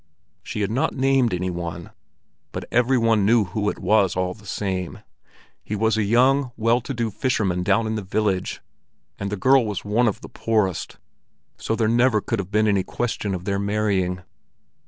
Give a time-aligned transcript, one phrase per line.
[0.41, 1.91] She had not named any one,
[2.51, 5.01] but every one knew who it was all the same.
[5.63, 8.61] He was a young, well to do fisherman down in the village,
[9.19, 10.97] and the girl was one of the poorest,
[11.57, 14.23] so there could never have been any question of their marrying.